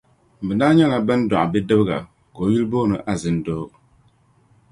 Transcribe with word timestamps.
Bɛ 0.45 0.53
daa 0.59 0.71
nyɛla 0.75 0.97
ban 1.07 1.21
doɣi 1.29 1.47
bidibiga 1.51 1.97
ka 2.33 2.39
o 2.45 2.51
yuli 2.51 2.65
booni 2.71 2.97
Azindoo 3.11 3.65